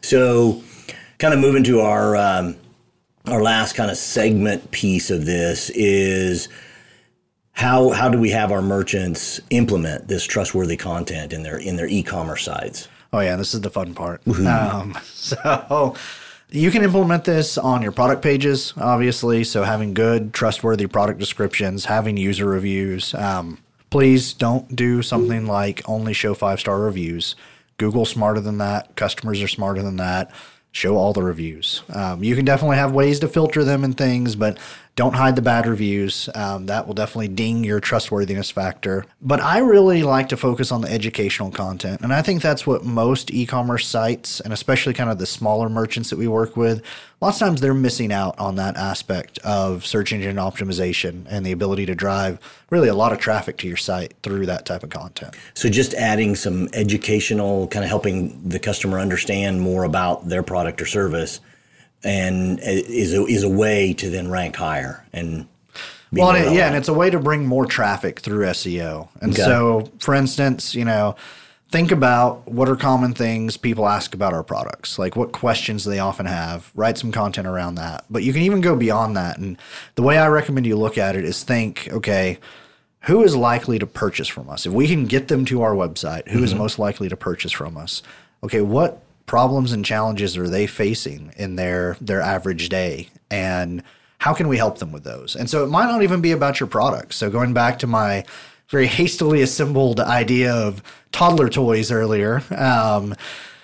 so 0.00 0.62
kind 1.18 1.34
of 1.34 1.40
moving 1.40 1.64
to 1.64 1.80
our 1.80 2.16
um, 2.16 2.56
our 3.26 3.42
last 3.42 3.74
kind 3.74 3.90
of 3.90 3.96
segment 3.96 4.70
piece 4.70 5.10
of 5.10 5.26
this 5.26 5.70
is 5.70 6.48
how 7.52 7.90
how 7.90 8.08
do 8.08 8.18
we 8.18 8.30
have 8.30 8.52
our 8.52 8.62
merchants 8.62 9.40
implement 9.50 10.08
this 10.08 10.24
trustworthy 10.24 10.76
content 10.76 11.32
in 11.32 11.42
their 11.42 11.58
in 11.58 11.76
their 11.76 11.88
e-commerce 11.88 12.44
sites? 12.44 12.88
Oh 13.12 13.20
yeah, 13.20 13.36
this 13.36 13.54
is 13.54 13.60
the 13.60 13.70
fun 13.70 13.94
part. 13.94 14.26
Um, 14.28 14.96
so 15.04 15.94
you 16.50 16.70
can 16.70 16.82
implement 16.82 17.24
this 17.24 17.58
on 17.58 17.82
your 17.82 17.92
product 17.92 18.22
pages, 18.22 18.72
obviously. 18.76 19.44
So 19.44 19.64
having 19.64 19.94
good, 19.94 20.32
trustworthy 20.32 20.86
product 20.86 21.18
descriptions, 21.18 21.84
having 21.84 22.16
user 22.16 22.46
reviews. 22.46 23.14
Um, 23.14 23.58
please 23.90 24.32
don't 24.32 24.74
do 24.74 25.02
something 25.02 25.46
like 25.46 25.82
only 25.88 26.12
show 26.12 26.34
five 26.34 26.60
star 26.60 26.78
reviews. 26.80 27.34
Google's 27.76 28.10
smarter 28.10 28.40
than 28.40 28.58
that. 28.58 28.96
Customers 28.96 29.42
are 29.42 29.48
smarter 29.48 29.82
than 29.82 29.96
that 29.96 30.32
show 30.72 30.96
all 30.96 31.12
the 31.12 31.22
reviews. 31.22 31.82
Um, 31.90 32.22
you 32.22 32.36
can 32.36 32.44
definitely 32.44 32.76
have 32.76 32.92
ways 32.92 33.20
to 33.20 33.28
filter 33.28 33.64
them 33.64 33.84
and 33.84 33.96
things, 33.96 34.36
but 34.36 34.58
don't 34.98 35.14
hide 35.14 35.36
the 35.36 35.42
bad 35.42 35.64
reviews. 35.64 36.28
Um, 36.34 36.66
that 36.66 36.88
will 36.88 36.92
definitely 36.92 37.28
ding 37.28 37.62
your 37.62 37.78
trustworthiness 37.78 38.50
factor. 38.50 39.04
But 39.22 39.40
I 39.40 39.58
really 39.58 40.02
like 40.02 40.28
to 40.30 40.36
focus 40.36 40.72
on 40.72 40.80
the 40.80 40.90
educational 40.90 41.52
content. 41.52 42.00
And 42.00 42.12
I 42.12 42.20
think 42.20 42.42
that's 42.42 42.66
what 42.66 42.84
most 42.84 43.32
e 43.32 43.46
commerce 43.46 43.86
sites, 43.86 44.40
and 44.40 44.52
especially 44.52 44.94
kind 44.94 45.08
of 45.08 45.20
the 45.20 45.24
smaller 45.24 45.68
merchants 45.68 46.10
that 46.10 46.18
we 46.18 46.26
work 46.26 46.56
with, 46.56 46.82
lots 47.20 47.40
of 47.40 47.46
times 47.46 47.60
they're 47.60 47.74
missing 47.74 48.12
out 48.12 48.36
on 48.40 48.56
that 48.56 48.76
aspect 48.76 49.38
of 49.44 49.86
search 49.86 50.12
engine 50.12 50.34
optimization 50.34 51.26
and 51.30 51.46
the 51.46 51.52
ability 51.52 51.86
to 51.86 51.94
drive 51.94 52.40
really 52.70 52.88
a 52.88 52.94
lot 52.94 53.12
of 53.12 53.20
traffic 53.20 53.56
to 53.58 53.68
your 53.68 53.76
site 53.76 54.14
through 54.24 54.46
that 54.46 54.66
type 54.66 54.82
of 54.82 54.90
content. 54.90 55.36
So 55.54 55.68
just 55.68 55.94
adding 55.94 56.34
some 56.34 56.68
educational, 56.72 57.68
kind 57.68 57.84
of 57.84 57.88
helping 57.88 58.48
the 58.48 58.58
customer 58.58 58.98
understand 58.98 59.60
more 59.60 59.84
about 59.84 60.28
their 60.28 60.42
product 60.42 60.82
or 60.82 60.86
service 60.86 61.38
and 62.04 62.60
is 62.60 63.12
a, 63.14 63.24
is 63.24 63.42
a 63.42 63.48
way 63.48 63.92
to 63.94 64.10
then 64.10 64.30
rank 64.30 64.56
higher 64.56 65.04
and 65.12 65.46
well, 66.12 66.30
and 66.30 66.46
it, 66.46 66.52
yeah, 66.54 66.68
and 66.68 66.76
it's 66.76 66.88
a 66.88 66.94
way 66.94 67.10
to 67.10 67.18
bring 67.18 67.46
more 67.46 67.66
traffic 67.66 68.20
through 68.20 68.46
SEO. 68.46 69.08
And 69.20 69.32
okay. 69.32 69.42
so, 69.42 69.90
for 69.98 70.14
instance, 70.14 70.74
you 70.74 70.84
know, 70.84 71.16
think 71.70 71.92
about 71.92 72.48
what 72.48 72.68
are 72.68 72.76
common 72.76 73.12
things 73.12 73.56
people 73.56 73.86
ask 73.86 74.14
about 74.14 74.32
our 74.32 74.42
products, 74.42 74.98
like 74.98 75.16
what 75.16 75.32
questions 75.32 75.84
they 75.84 75.98
often 75.98 76.26
have. 76.26 76.70
Write 76.74 76.98
some 76.98 77.12
content 77.12 77.46
around 77.46 77.74
that. 77.74 78.04
But 78.08 78.22
you 78.22 78.32
can 78.32 78.42
even 78.42 78.60
go 78.60 78.74
beyond 78.74 79.16
that. 79.16 79.38
And 79.38 79.58
the 79.96 80.02
way 80.02 80.18
I 80.18 80.28
recommend 80.28 80.66
you 80.66 80.76
look 80.76 80.96
at 80.96 81.14
it 81.14 81.24
is 81.24 81.42
think, 81.42 81.88
okay, 81.90 82.38
who 83.02 83.22
is 83.22 83.36
likely 83.36 83.78
to 83.78 83.86
purchase 83.86 84.28
from 84.28 84.48
us? 84.48 84.66
If 84.66 84.72
we 84.72 84.88
can 84.88 85.06
get 85.06 85.28
them 85.28 85.44
to 85.46 85.62
our 85.62 85.74
website, 85.74 86.28
who 86.28 86.36
mm-hmm. 86.36 86.44
is 86.44 86.54
most 86.54 86.78
likely 86.78 87.08
to 87.08 87.16
purchase 87.16 87.52
from 87.52 87.76
us? 87.76 88.02
Okay, 88.42 88.60
what 88.60 89.02
problems 89.28 89.72
and 89.72 89.84
challenges 89.84 90.36
are 90.36 90.48
they 90.48 90.66
facing 90.66 91.32
in 91.36 91.56
their 91.56 91.96
their 92.00 92.20
average 92.20 92.68
day? 92.68 93.08
And 93.30 93.82
how 94.18 94.34
can 94.34 94.48
we 94.48 94.56
help 94.56 94.78
them 94.78 94.90
with 94.90 95.04
those? 95.04 95.36
And 95.36 95.48
so 95.48 95.62
it 95.62 95.68
might 95.68 95.86
not 95.86 96.02
even 96.02 96.20
be 96.20 96.32
about 96.32 96.58
your 96.58 96.66
product. 96.66 97.14
So 97.14 97.30
going 97.30 97.52
back 97.52 97.78
to 97.80 97.86
my 97.86 98.24
very 98.68 98.86
hastily 98.86 99.42
assembled 99.42 100.00
idea 100.00 100.52
of 100.52 100.82
toddler 101.12 101.48
toys 101.48 101.90
earlier 101.90 102.42
um, 102.56 103.14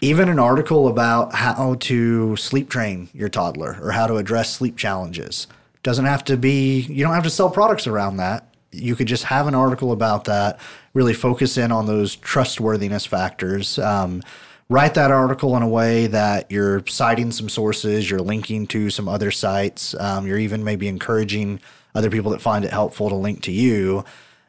even 0.00 0.28
an 0.28 0.38
article 0.38 0.88
about 0.88 1.34
how 1.34 1.74
to 1.80 2.36
sleep 2.36 2.68
train 2.68 3.08
your 3.12 3.28
toddler 3.28 3.78
or 3.82 3.90
how 3.90 4.06
to 4.06 4.16
address 4.16 4.54
sleep 4.54 4.76
challenges. 4.76 5.46
Doesn't 5.82 6.04
have 6.04 6.24
to 6.24 6.36
be 6.36 6.80
you 6.82 7.04
don't 7.04 7.14
have 7.14 7.24
to 7.24 7.30
sell 7.30 7.50
products 7.50 7.86
around 7.86 8.18
that. 8.18 8.54
You 8.70 8.96
could 8.96 9.06
just 9.06 9.24
have 9.24 9.46
an 9.46 9.54
article 9.54 9.92
about 9.92 10.24
that 10.24 10.60
really 10.94 11.14
focus 11.14 11.58
in 11.58 11.72
on 11.72 11.86
those 11.86 12.16
trustworthiness 12.16 13.04
factors. 13.04 13.78
Um, 13.78 14.22
write 14.68 14.94
that 14.94 15.10
article 15.10 15.56
in 15.56 15.62
a 15.62 15.68
way 15.68 16.06
that 16.06 16.50
you're 16.50 16.86
citing 16.86 17.30
some 17.30 17.48
sources, 17.48 18.10
you're 18.10 18.20
linking 18.20 18.66
to 18.68 18.90
some 18.90 19.08
other 19.08 19.30
sites, 19.30 19.94
um, 20.00 20.26
you're 20.26 20.38
even 20.38 20.64
maybe 20.64 20.88
encouraging 20.88 21.60
other 21.94 22.10
people 22.10 22.30
that 22.32 22.40
find 22.40 22.64
it 22.64 22.70
helpful 22.70 23.08
to 23.08 23.14
link 23.14 23.42
to 23.42 23.52
you. 23.52 24.04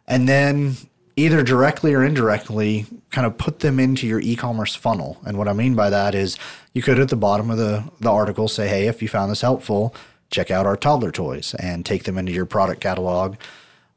And 0.08 0.28
then 0.28 0.76
either 1.16 1.44
directly 1.44 1.94
or 1.94 2.04
indirectly 2.04 2.86
kind 3.12 3.26
of 3.26 3.38
put 3.38 3.60
them 3.60 3.80
into 3.80 4.06
your 4.08 4.20
e-commerce 4.20 4.76
funnel. 4.76 5.18
And 5.26 5.38
what 5.38 5.48
I 5.48 5.54
mean 5.54 5.76
by 5.76 5.90
that 5.90 6.14
is 6.14 6.38
you 6.74 6.82
could 6.82 7.00
at 7.00 7.10
the 7.10 7.16
bottom 7.16 7.50
of 7.50 7.58
the, 7.58 7.84
the 8.00 8.12
article 8.12 8.48
say, 8.48 8.68
hey, 8.68 8.88
if 8.88 9.02
you 9.02 9.08
found 9.08 9.32
this 9.32 9.42
helpful, 9.42 9.96
check 10.30 10.52
out 10.52 10.66
our 10.66 10.76
toddler 10.76 11.12
toys 11.12 11.56
and 11.56 11.86
take 11.86 12.04
them 12.04 12.18
into 12.18 12.34
your 12.34 12.46
product 12.46 12.82
catalog. 12.82 13.38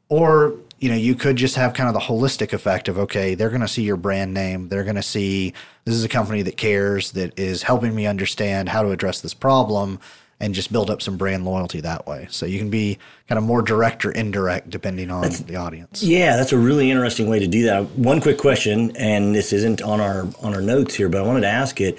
Or 0.07 0.55
you 0.79 0.89
know, 0.89 0.95
you 0.95 1.15
could 1.15 1.35
just 1.35 1.55
have 1.55 1.73
kind 1.73 1.89
of 1.89 1.93
the 1.93 1.99
holistic 1.99 2.53
effect 2.53 2.87
of, 2.87 2.97
okay, 2.97 3.35
they're 3.35 3.49
going 3.49 3.61
to 3.61 3.67
see 3.67 3.83
your 3.83 3.97
brand 3.97 4.33
name. 4.33 4.69
They're 4.69 4.83
going 4.83 4.95
to 4.95 5.03
see 5.03 5.53
this 5.85 5.95
is 5.95 6.03
a 6.03 6.09
company 6.09 6.41
that 6.43 6.57
cares, 6.57 7.11
that 7.11 7.37
is 7.37 7.63
helping 7.63 7.93
me 7.93 8.07
understand 8.07 8.69
how 8.69 8.81
to 8.83 8.91
address 8.91 9.19
this 9.21 9.33
problem 9.33 9.99
and 10.39 10.55
just 10.55 10.71
build 10.71 10.89
up 10.89 11.01
some 11.01 11.17
brand 11.17 11.43
loyalty 11.43 11.81
that 11.81 12.07
way. 12.07 12.27
So 12.29 12.45
you 12.45 12.57
can 12.59 12.69
be 12.69 12.97
kind 13.27 13.37
of 13.37 13.43
more 13.43 13.61
direct 13.61 14.05
or 14.05 14.11
indirect 14.11 14.69
depending 14.69 15.11
on 15.11 15.23
that's, 15.23 15.39
the 15.39 15.57
audience. 15.57 16.01
Yeah, 16.01 16.37
that's 16.37 16.53
a 16.53 16.57
really 16.57 16.89
interesting 16.89 17.29
way 17.29 17.39
to 17.39 17.47
do 17.47 17.65
that. 17.65 17.85
One 17.97 18.21
quick 18.21 18.37
question, 18.37 18.95
and 18.95 19.35
this 19.35 19.51
isn't 19.51 19.81
on 19.81 19.99
our 19.99 20.27
on 20.41 20.55
our 20.55 20.61
notes 20.61 20.95
here, 20.95 21.09
but 21.09 21.21
I 21.21 21.25
wanted 21.25 21.41
to 21.41 21.47
ask 21.47 21.81
it. 21.81 21.97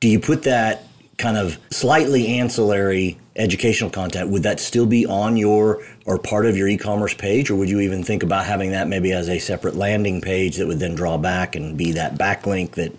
Do 0.00 0.08
you 0.08 0.20
put 0.20 0.42
that 0.44 0.84
kind 1.18 1.36
of 1.36 1.58
slightly 1.70 2.38
ancillary 2.38 3.18
educational 3.36 3.90
content, 3.90 4.30
would 4.30 4.42
that 4.42 4.60
still 4.60 4.86
be 4.86 5.06
on 5.06 5.36
your 5.36 5.82
or 6.04 6.18
part 6.18 6.46
of 6.46 6.56
your 6.56 6.68
e-commerce 6.68 7.14
page, 7.14 7.50
or 7.50 7.56
would 7.56 7.68
you 7.68 7.80
even 7.80 8.02
think 8.02 8.22
about 8.22 8.44
having 8.44 8.70
that 8.72 8.88
maybe 8.88 9.12
as 9.12 9.28
a 9.28 9.38
separate 9.38 9.76
landing 9.76 10.20
page 10.20 10.56
that 10.56 10.66
would 10.66 10.80
then 10.80 10.94
draw 10.94 11.16
back 11.16 11.54
and 11.56 11.76
be 11.76 11.92
that 11.92 12.16
backlink 12.16 12.72
that? 12.72 12.92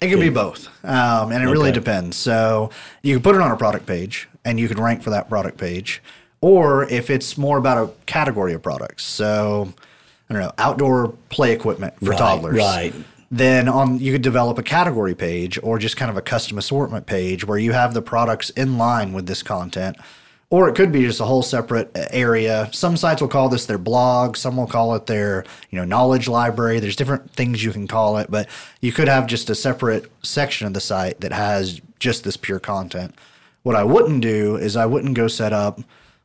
It 0.00 0.08
could 0.10 0.20
be 0.20 0.28
both, 0.28 0.68
um, 0.84 1.32
and 1.32 1.42
it 1.42 1.50
really 1.50 1.72
depends. 1.72 2.16
So 2.16 2.70
you 3.02 3.14
can 3.14 3.22
put 3.22 3.34
it 3.34 3.40
on 3.40 3.50
a 3.50 3.56
product 3.56 3.86
page, 3.86 4.28
and 4.44 4.60
you 4.60 4.68
can 4.68 4.80
rank 4.80 5.02
for 5.02 5.10
that 5.10 5.28
product 5.28 5.56
page, 5.56 6.02
or 6.40 6.84
if 6.90 7.08
it's 7.08 7.38
more 7.38 7.56
about 7.56 7.78
a 7.78 7.90
category 8.04 8.52
of 8.52 8.62
products. 8.62 9.04
So 9.04 9.72
I 10.28 10.34
don't 10.34 10.42
know, 10.42 10.52
outdoor 10.58 11.14
play 11.30 11.52
equipment 11.52 11.94
for 11.98 12.10
Right, 12.10 12.18
toddlers. 12.18 12.56
right. 12.56 12.94
Then 13.36 13.68
on 13.68 13.98
you 13.98 14.12
could 14.12 14.22
develop 14.22 14.56
a 14.58 14.62
category 14.62 15.14
page 15.14 15.58
or 15.62 15.78
just 15.78 15.96
kind 15.96 16.10
of 16.10 16.16
a 16.16 16.22
custom 16.22 16.56
assortment 16.56 17.06
page 17.06 17.46
where 17.46 17.58
you 17.58 17.72
have 17.72 17.92
the 17.92 18.02
products 18.02 18.50
in 18.50 18.78
line 18.78 19.12
with 19.12 19.26
this 19.26 19.42
content. 19.42 19.96
Or 20.48 20.68
it 20.68 20.76
could 20.76 20.92
be 20.92 21.02
just 21.02 21.20
a 21.20 21.24
whole 21.24 21.42
separate 21.42 21.90
uh, 21.96 22.06
area. 22.12 22.70
Some 22.72 22.96
sites 22.96 23.20
will 23.20 23.28
call 23.28 23.48
this 23.48 23.66
their 23.66 23.78
blog, 23.78 24.36
some 24.36 24.56
will 24.56 24.68
call 24.68 24.94
it 24.94 25.06
their, 25.06 25.44
you 25.70 25.78
know, 25.78 25.84
knowledge 25.84 26.28
library. 26.28 26.78
There's 26.78 26.94
different 26.94 27.32
things 27.32 27.64
you 27.64 27.72
can 27.72 27.88
call 27.88 28.16
it, 28.18 28.30
but 28.30 28.48
you 28.80 28.92
could 28.92 29.08
have 29.08 29.26
just 29.26 29.50
a 29.50 29.56
separate 29.56 30.10
section 30.22 30.68
of 30.68 30.72
the 30.72 30.80
site 30.80 31.20
that 31.20 31.32
has 31.32 31.80
just 31.98 32.22
this 32.22 32.36
pure 32.36 32.60
content. 32.60 33.14
What 33.64 33.74
I 33.74 33.82
wouldn't 33.82 34.22
do 34.22 34.54
is 34.54 34.76
I 34.76 34.86
wouldn't 34.86 35.14
go 35.14 35.26
set 35.26 35.52
up 35.52 35.80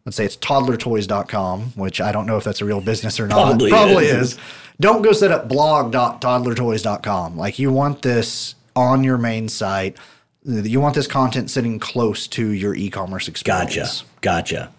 let's 0.05 0.15
say 0.15 0.25
it's 0.25 0.37
toddlertoys.com, 0.37 1.73
which 1.75 2.01
I 2.01 2.11
don't 2.11 2.25
know 2.25 2.37
if 2.37 2.43
that's 2.43 2.61
a 2.61 2.65
real 2.65 2.81
business 2.81 3.19
or 3.19 3.27
not. 3.27 3.35
Probably 3.35 3.69
Probably 3.69 4.05
is. 4.05 4.33
is. 4.33 4.39
Don't 4.81 5.03
go 5.03 5.13
set 5.13 5.31
up 5.31 5.47
blog.toddlertoys.com. 5.47 7.37
Like 7.37 7.59
you 7.59 7.71
want 7.71 8.01
this 8.01 8.55
on 8.75 9.03
your 9.03 9.19
main 9.19 9.47
site. 9.47 9.95
You 10.43 10.81
want 10.81 10.95
this 10.95 11.05
content 11.05 11.51
sitting 11.51 11.77
close 11.77 12.27
to 12.29 12.49
your 12.49 12.73
e-commerce 12.73 13.27
experience. 13.27 14.01
Gotcha. 14.01 14.05
Gotcha. 14.21 14.71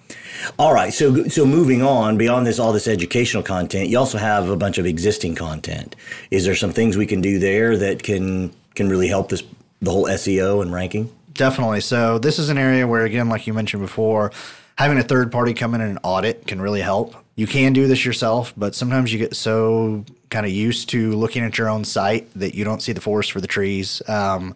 All 0.59 0.75
right. 0.75 0.93
So 0.93 1.29
so 1.29 1.47
moving 1.47 1.83
on 1.83 2.19
beyond 2.19 2.49
this 2.49 2.59
all 2.59 2.73
this 2.73 2.89
educational 2.89 3.45
content, 3.45 3.91
you 3.91 3.97
also 3.97 4.19
have 4.19 4.49
a 4.49 4.57
bunch 4.57 4.79
of 4.79 4.87
existing 4.87 5.37
content. 5.37 5.95
Is 6.33 6.45
there 6.45 6.57
some 6.57 6.73
things 6.73 6.97
we 6.97 7.07
can 7.07 7.21
do 7.21 7.39
there 7.39 7.77
that 7.77 8.03
can 8.03 8.53
can 8.75 8.89
really 8.89 9.07
help 9.07 9.29
this 9.29 9.45
the 9.81 9.93
whole 9.93 10.07
SEO 10.07 10.63
and 10.63 10.73
ranking? 10.73 11.13
Definitely. 11.33 11.81
So 11.81 12.19
this 12.19 12.41
is 12.41 12.49
an 12.49 12.59
area 12.59 12.87
where, 12.89 13.05
again, 13.05 13.29
like 13.29 13.47
you 13.47 13.55
mentioned 13.55 13.83
before, 13.83 14.33
having 14.77 14.99
a 14.99 15.03
third 15.03 15.31
party 15.31 15.55
come 15.55 15.75
in 15.75 15.81
and 15.81 15.99
audit 16.03 16.47
can 16.47 16.61
really 16.61 16.81
help. 16.81 17.15
You 17.35 17.47
can 17.47 17.73
do 17.73 17.87
this 17.87 18.05
yourself, 18.05 18.53
but 18.57 18.75
sometimes 18.75 19.13
you 19.13 19.19
get 19.19 19.35
so 19.35 20.05
kind 20.29 20.45
of 20.45 20.53
used 20.53 20.91
to 20.91 21.13
looking 21.13 21.43
at 21.43 21.57
your 21.57 21.69
own 21.69 21.85
site 21.85 22.33
that 22.35 22.55
you 22.55 22.65
don't 22.65 22.83
see 22.83 22.93
the 22.93 23.01
forest 23.01 23.33
for 23.33 23.41
the 23.41 23.47
trees. 23.47 24.03
Um, 24.09 24.55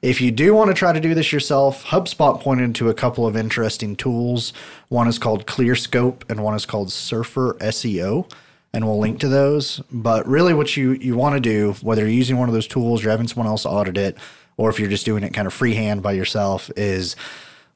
if 0.00 0.20
you 0.20 0.30
do 0.30 0.54
want 0.54 0.68
to 0.68 0.74
try 0.74 0.92
to 0.92 1.00
do 1.00 1.14
this 1.14 1.32
yourself, 1.32 1.84
HubSpot 1.84 2.40
pointed 2.40 2.74
to 2.76 2.90
a 2.90 2.94
couple 2.94 3.26
of 3.26 3.36
interesting 3.36 3.96
tools. 3.96 4.52
One 4.88 5.08
is 5.08 5.18
called 5.18 5.46
ClearScope 5.46 6.30
and 6.30 6.42
one 6.42 6.54
is 6.54 6.66
called 6.66 6.92
Surfer 6.92 7.56
SEO 7.60 8.30
and 8.74 8.84
we'll 8.86 8.98
link 8.98 9.20
to 9.20 9.28
those. 9.28 9.80
But 9.90 10.26
really, 10.26 10.52
what 10.52 10.76
you, 10.76 10.92
you 10.92 11.16
want 11.16 11.36
to 11.36 11.40
do, 11.40 11.74
whether 11.80 12.02
you're 12.02 12.10
using 12.10 12.36
one 12.36 12.48
of 12.48 12.54
those 12.54 12.66
tools, 12.66 13.02
you're 13.02 13.12
having 13.12 13.28
someone 13.28 13.46
else 13.46 13.64
audit 13.64 13.96
it, 13.96 14.18
or 14.56 14.68
if 14.68 14.78
you're 14.78 14.90
just 14.90 15.06
doing 15.06 15.22
it 15.22 15.32
kind 15.32 15.46
of 15.46 15.54
freehand 15.54 16.02
by 16.02 16.12
yourself, 16.12 16.70
is 16.76 17.16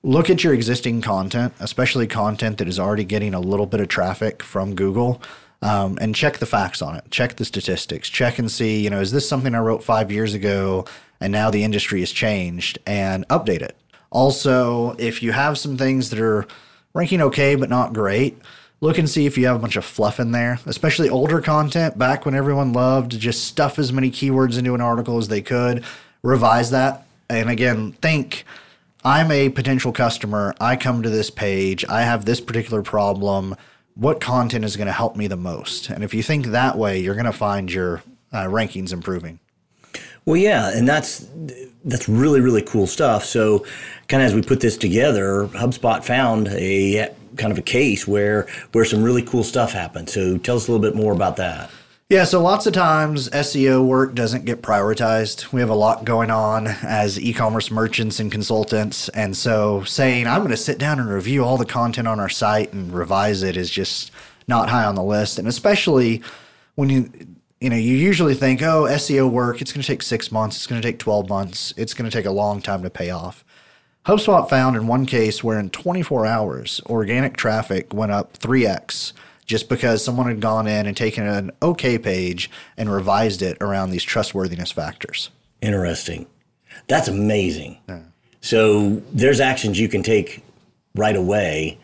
look 0.02 0.31
at 0.31 0.45
your 0.45 0.55
existing 0.55 1.00
content, 1.00 1.52
especially 1.61 2.07
content 2.07 2.59
that 2.59 2.69
is 2.69 2.78
already 2.78 3.05
getting 3.05 3.35
a 3.35 3.40
little 3.40 3.67
bit 3.67 3.81
of 3.81 3.88
traffic 3.88 4.43
from 4.43 4.75
Google. 4.75 5.23
Um, 5.61 5.99
and 6.00 6.14
check 6.14 6.38
the 6.38 6.47
facts 6.47 6.83
on 6.83 6.95
it. 6.95 7.11
Check 7.11 7.35
the 7.35 7.45
statistics. 7.45 8.09
Check 8.09 8.38
and 8.38 8.49
see, 8.49 8.81
you 8.81 8.90
know, 8.90 9.00
is 9.00 9.11
this 9.11 9.28
something 9.28 9.57
I 9.57 9.59
wrote 9.59 9.83
five 9.83 10.12
years 10.12 10.33
ago 10.33 10.85
and 11.21 11.33
now 11.33 11.50
the 11.50 11.64
industry 11.64 12.00
has 12.00 12.12
changed 12.12 12.78
and 12.87 13.26
update 13.28 13.62
it. 13.62 13.76
Also, 14.11 14.95
if 14.99 15.23
you 15.23 15.33
have 15.33 15.59
some 15.59 15.76
things 15.76 16.11
that 16.11 16.21
are 16.21 16.47
ranking 16.95 17.21
okay 17.23 17.55
but 17.55 17.69
not 17.69 17.93
great, 17.93 18.38
look 18.81 18.99
and 18.99 19.11
see 19.11 19.26
if 19.26 19.37
you 19.37 19.47
have 19.47 19.57
a 19.57 19.59
bunch 19.59 19.76
of 19.76 19.85
fluff 19.85 20.21
in 20.21 20.33
there, 20.33 20.59
especially 20.67 21.09
older 21.09 21.40
content 21.40 21.99
back 21.99 22.25
when 22.25 22.35
everyone 22.35 22.73
loved 22.73 23.11
to 23.11 23.19
just 23.19 23.45
stuff 23.45 23.78
as 23.78 23.93
many 23.93 24.11
keywords 24.11 24.59
into 24.59 24.75
an 24.75 24.81
article 24.81 25.19
as 25.19 25.28
they 25.28 25.43
could. 25.43 25.85
Revise 26.23 26.71
that. 26.71 27.07
And 27.28 27.50
again, 27.50 27.93
think 27.93 28.45
I'm 29.09 29.31
a 29.31 29.49
potential 29.49 29.91
customer. 29.91 30.55
I 30.61 30.77
come 30.77 31.03
to 31.03 31.09
this 31.09 31.31
page. 31.31 31.83
I 31.88 32.03
have 32.03 32.27
this 32.27 32.43
particular 32.43 32.83
problem. 32.83 33.57
What 33.95 34.21
content 34.21 34.67
is 34.67 34.77
going 34.77 34.87
to 34.87 34.93
help 34.93 35.17
me 35.17 35.29
the 35.29 35.37
most? 35.37 35.88
And 35.88 36.05
if 36.05 36.12
you 36.12 36.23
think 36.23 36.49
that 36.49 36.77
way, 36.77 37.00
you're 37.00 37.15
going 37.15 37.25
to 37.25 37.33
find 37.33 37.73
your 37.73 38.03
uh, 38.33 38.45
rankings 38.45 38.93
improving. 38.93 39.41
Well, 40.27 40.37
yeah, 40.37 40.77
and 40.77 40.87
that's 40.87 41.27
that's 41.87 42.07
really 42.07 42.43
really 42.43 42.61
cool 42.61 42.87
stuff. 42.87 43.25
So, 43.25 43.65
kind 44.09 44.23
of 44.23 44.27
as 44.27 44.35
we 44.35 44.43
put 44.43 44.61
this 44.61 44.77
together, 44.77 45.49
HubSpot 45.55 46.05
found 46.05 46.49
a 46.49 47.11
kind 47.38 47.50
of 47.50 47.57
a 47.57 47.62
case 47.62 48.07
where 48.07 48.47
where 48.73 48.85
some 48.85 49.03
really 49.03 49.23
cool 49.23 49.43
stuff 49.43 49.73
happened. 49.73 50.11
So, 50.11 50.37
tell 50.37 50.57
us 50.57 50.69
a 50.69 50.71
little 50.71 50.87
bit 50.87 50.95
more 50.95 51.15
about 51.15 51.37
that. 51.37 51.71
Yeah, 52.11 52.25
so 52.25 52.41
lots 52.43 52.67
of 52.67 52.73
times 52.73 53.29
SEO 53.29 53.85
work 53.85 54.15
doesn't 54.15 54.47
get 54.47 54.62
prioritized. 54.62 55.53
We 55.53 55.61
have 55.61 55.69
a 55.69 55.75
lot 55.75 56.07
going 56.07 56.31
on 56.31 56.67
as 56.67 57.21
e 57.21 57.35
commerce 57.35 57.71
merchants 57.71 58.19
and 58.19 58.33
consultants. 58.33 59.11
And 59.11 59.37
so 59.37 59.85
saying, 59.85 60.27
I'm 60.27 60.38
going 60.38 60.50
to 60.50 60.57
sit 60.57 60.79
down 60.79 61.00
and 61.00 61.11
review 61.11 61.45
all 61.45 61.59
the 61.59 61.67
content 61.67 62.09
on 62.09 62.19
our 62.19 62.31
site 62.31 62.73
and 62.73 62.95
revise 62.95 63.43
it 63.43 63.59
is 63.59 63.69
just 63.69 64.11
not 64.47 64.71
high 64.71 64.87
on 64.87 64.95
the 64.95 65.03
list. 65.03 65.38
And 65.38 65.47
especially 65.47 66.23
when 66.77 66.88
you, 66.88 67.11
you 67.61 67.69
know, 67.69 67.77
you 67.77 67.95
usually 67.95 68.35
think, 68.35 68.62
oh, 68.62 68.85
SEO 68.85 69.31
work, 69.31 69.61
it's 69.61 69.71
going 69.71 69.83
to 69.83 69.87
take 69.87 70.00
six 70.00 70.33
months, 70.33 70.57
it's 70.57 70.67
going 70.67 70.81
to 70.81 70.88
take 70.88 70.99
12 70.99 71.29
months, 71.29 71.75
it's 71.77 71.93
going 71.93 72.11
to 72.11 72.17
take 72.17 72.25
a 72.25 72.31
long 72.31 72.62
time 72.62 72.83
to 72.85 72.88
pay 72.88 73.11
off. 73.11 73.45
HubSpot 74.07 74.49
found 74.49 74.77
in 74.77 74.87
one 74.87 75.05
case 75.05 75.45
where 75.45 75.59
in 75.59 75.69
24 75.69 76.25
hours, 76.25 76.81
organic 76.87 77.37
traffic 77.37 77.93
went 77.93 78.12
up 78.12 78.38
3x 78.38 79.12
just 79.49 79.69
because 79.69 80.05
someone 80.05 80.28
had 80.28 80.40
gone 80.40 80.69
in 80.69 80.87
and 80.87 80.97
taken 80.97 81.26
an 81.26 81.50
okay 81.61 81.99
page 81.99 82.49
and 82.76 82.93
revised 82.93 83.43
it 83.43 83.57
around 83.61 83.90
these 83.90 84.05
trustworthiness 84.05 84.71
factors. 84.71 85.31
Interesting. 85.61 86.26
That's 86.87 87.09
amazing. 87.09 87.78
So, 88.40 89.02
there's 89.12 89.40
actions 89.40 89.81
you 89.81 89.88
can 89.88 90.05
take 90.05 90.45
right 90.95 91.17
away 91.17 91.78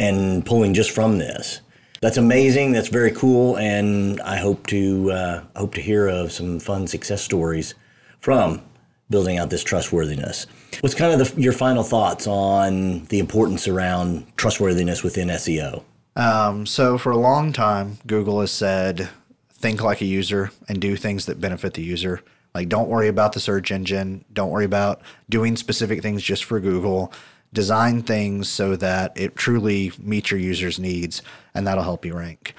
and 0.00 0.44
pulling 0.44 0.74
just 0.74 0.90
from 0.90 1.18
this. 1.18 1.60
That's 2.00 2.16
amazing. 2.16 2.72
That's 2.72 2.88
very 2.88 3.12
cool, 3.12 3.56
and 3.58 4.20
I 4.22 4.36
hope 4.36 4.66
to 4.68 5.12
uh, 5.12 5.44
hope 5.54 5.74
to 5.74 5.80
hear 5.80 6.08
of 6.08 6.32
some 6.32 6.58
fun 6.58 6.86
success 6.86 7.22
stories 7.22 7.74
from 8.20 8.62
building 9.10 9.38
out 9.38 9.50
this 9.50 9.62
trustworthiness. 9.62 10.46
What's 10.80 10.94
kind 10.94 11.20
of 11.20 11.34
the, 11.34 11.40
your 11.40 11.52
final 11.52 11.82
thoughts 11.82 12.26
on 12.26 13.04
the 13.06 13.18
importance 13.18 13.68
around 13.68 14.26
trustworthiness 14.36 15.02
within 15.02 15.28
SEO? 15.28 15.84
Um, 16.16 16.66
so, 16.66 16.98
for 16.98 17.10
a 17.10 17.16
long 17.16 17.52
time, 17.52 17.98
Google 18.06 18.40
has 18.40 18.50
said, 18.50 19.08
think 19.52 19.82
like 19.82 20.00
a 20.00 20.06
user 20.06 20.50
and 20.68 20.80
do 20.80 20.96
things 20.96 21.26
that 21.26 21.40
benefit 21.40 21.74
the 21.74 21.82
user. 21.82 22.22
Like, 22.54 22.68
don't 22.68 22.88
worry 22.88 23.08
about 23.08 23.32
the 23.32 23.40
search 23.40 23.70
engine. 23.70 24.24
Don't 24.32 24.50
worry 24.50 24.64
about 24.64 25.00
doing 25.28 25.56
specific 25.56 26.02
things 26.02 26.22
just 26.22 26.44
for 26.44 26.58
Google. 26.58 27.12
Design 27.52 28.02
things 28.02 28.48
so 28.48 28.76
that 28.76 29.12
it 29.16 29.36
truly 29.36 29.92
meets 29.98 30.30
your 30.30 30.40
users' 30.40 30.78
needs, 30.78 31.22
and 31.54 31.66
that'll 31.66 31.84
help 31.84 32.04
you 32.04 32.16
rank. 32.16 32.54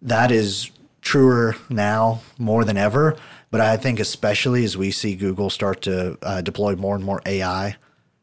That 0.00 0.30
is 0.30 0.70
truer 1.00 1.56
now 1.68 2.20
more 2.38 2.64
than 2.64 2.76
ever. 2.76 3.16
But 3.50 3.60
I 3.60 3.76
think, 3.76 4.00
especially 4.00 4.64
as 4.64 4.76
we 4.76 4.90
see 4.90 5.14
Google 5.14 5.50
start 5.50 5.82
to 5.82 6.16
uh, 6.22 6.40
deploy 6.40 6.74
more 6.74 6.94
and 6.94 7.04
more 7.04 7.20
AI. 7.26 7.76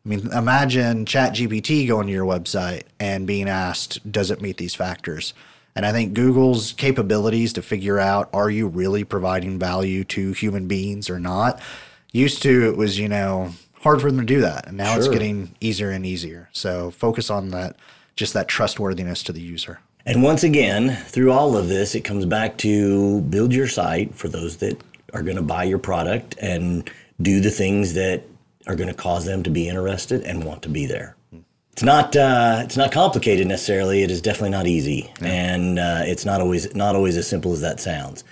I 0.10 0.16
mean, 0.16 0.32
imagine 0.32 1.06
ChatGPT 1.06 1.88
going 1.88 2.08
to 2.08 2.14
your 2.14 2.26
website 2.26 2.84
and 3.00 3.28
being 3.28 3.48
asked, 3.48 4.12
does 4.12 4.32
it 4.32 4.42
meet 4.42 4.58
these 4.58 4.74
factors? 4.74 5.36
And 5.76 5.86
I 5.86 5.92
think 5.92 6.16
Google's 6.16 6.72
capabilities 6.74 7.54
to 7.54 7.62
figure 7.62 8.00
out, 8.00 8.28
are 8.34 8.50
you 8.50 8.68
really 8.68 9.04
providing 9.04 9.60
value 9.60 10.04
to 10.06 10.32
human 10.32 10.68
beings 10.68 11.12
or 11.12 11.20
not? 11.20 11.62
Used 12.12 12.42
to, 12.42 12.68
it 12.68 12.76
was, 12.76 12.98
you 12.98 13.08
know, 13.08 13.52
hard 13.82 14.02
for 14.02 14.10
them 14.10 14.20
to 14.20 14.26
do 14.26 14.42
that. 14.42 14.68
And 14.68 14.78
now 14.78 14.98
it's 14.98 15.08
getting 15.08 15.56
easier 15.62 15.92
and 15.92 16.04
easier. 16.04 16.50
So 16.54 16.90
focus 16.90 17.30
on 17.30 17.50
that, 17.50 17.76
just 18.16 18.34
that 18.34 18.48
trustworthiness 18.48 19.22
to 19.24 19.32
the 19.32 19.42
user. 19.42 19.80
And 20.08 20.24
once 20.24 20.42
again, 20.42 20.96
through 21.06 21.32
all 21.32 21.56
of 21.56 21.68
this, 21.70 21.94
it 21.94 22.02
comes 22.02 22.26
back 22.26 22.58
to 22.60 23.22
build 23.22 23.54
your 23.54 23.68
site 23.68 24.16
for 24.16 24.28
those 24.28 24.58
that 24.58 24.82
are 25.14 25.22
going 25.22 25.38
to 25.38 25.44
buy 25.44 25.66
your 25.66 25.78
product 25.78 26.36
and 26.42 26.90
do 27.22 27.42
the 27.42 27.52
things 27.52 27.94
that 27.94 28.24
are 28.70 28.76
going 28.76 28.88
to 28.88 28.94
cause 28.94 29.26
them 29.26 29.42
to 29.44 29.50
be 29.50 29.68
interested 29.68 30.22
and 30.22 30.44
want 30.44 30.62
to 30.62 30.70
be 30.70 30.86
there. 30.86 31.16
It's 31.72 31.84
not 31.84 32.16
uh, 32.16 32.62
it's 32.64 32.78
not 32.78 32.92
complicated 32.92 33.48
necessarily. 33.48 34.04
It 34.04 34.12
is 34.12 34.22
definitely 34.22 34.52
not 34.52 34.68
easy, 34.68 35.12
and 35.22 35.80
uh, 35.80 36.02
it's 36.04 36.26
not 36.26 36.40
always 36.40 36.74
not 36.76 36.96
always 36.96 37.18
as 37.18 37.28
simple 37.28 37.52
as 37.52 37.62
that 37.62 37.80
sounds. 37.80 38.24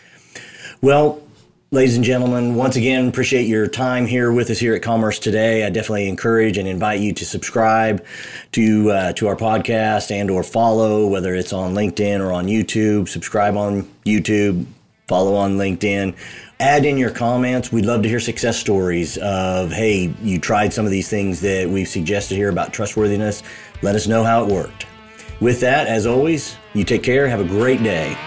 Well, 0.82 1.24
ladies 1.72 1.96
and 1.96 2.03
gentlemen, 2.03 2.56
once 2.56 2.75
again, 2.75 3.08
appreciate 3.08 3.48
your 3.48 3.67
time 3.67 4.06
here 4.06 4.32
with 4.32 4.50
us 4.50 4.60
here 4.60 4.75
at 4.75 4.82
Commerce 4.82 5.17
Today. 5.17 5.65
I 5.65 5.70
definitely 5.70 6.08
encourage 6.10 6.58
and 6.58 6.67
invite 6.67 7.00
you 7.00 7.13
to 7.13 7.25
subscribe 7.25 8.06
to 8.51 8.91
uh, 8.91 9.13
to 9.13 9.27
our 9.27 9.36
podcast 9.36 10.12
and 10.12 10.29
or 10.29 10.44
follow, 10.44 11.08
whether 11.08 11.34
it's 11.34 11.53
on 11.53 11.74
LinkedIn 11.74 12.20
or 12.20 12.34
on 12.34 12.48
YouTube. 12.48 13.08
Subscribe 13.08 13.56
on 13.56 13.84
YouTube, 14.06 14.65
follow 15.08 15.36
on 15.36 15.58
LinkedIn. 15.58 16.16
Add 16.60 16.86
in 16.86 16.98
your 16.98 17.12
comments. 17.12 17.72
We'd 17.72 17.86
love 17.86 18.02
to 18.04 18.10
hear 18.10 18.20
success 18.20 18.58
stories 18.58 19.18
of, 19.18 19.72
hey, 19.72 20.14
you 20.22 20.40
tried 20.40 20.74
some 20.74 20.86
of 20.86 20.92
these 20.92 21.10
things 21.10 21.40
that 21.42 21.70
we've 21.70 21.88
suggested 21.88 22.36
here 22.36 22.50
about 22.50 22.74
trustworthiness. 22.74 23.42
Let 23.82 23.96
us 23.96 24.08
know 24.08 24.24
how 24.24 24.44
it 24.44 24.52
worked. 24.52 24.86
With 25.40 25.60
that, 25.62 25.88
as 25.88 26.06
always, 26.06 26.58
you 26.74 26.84
take 26.84 27.04
care. 27.04 27.28
Have 27.28 27.40
a 27.40 27.46
great 27.46 27.84
day. 27.84 28.18